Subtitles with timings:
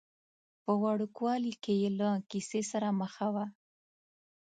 [0.63, 3.45] په وړوکوالي کې یې له کیسې سره مخه وه.